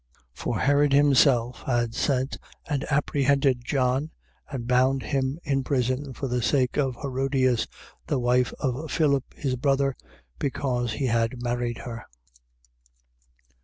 6:17. 0.35 0.43
For 0.43 0.59
Herod 0.61 0.93
himself 0.93 1.61
had 1.67 1.93
sent 1.93 2.37
and 2.67 2.83
apprehended 2.85 3.63
John, 3.63 4.09
and 4.49 4.67
bound 4.67 5.03
him 5.03 5.37
prison 5.63 6.13
for 6.13 6.27
the 6.27 6.41
sake 6.41 6.75
of 6.75 6.95
Herodias 7.03 7.67
the 8.07 8.17
wife 8.17 8.51
of 8.57 8.89
Philip 8.89 9.31
his 9.35 9.55
brother, 9.57 9.95
because 10.39 10.93
he 10.93 11.05
had 11.05 11.43
married 11.43 11.77
her. 11.85 12.05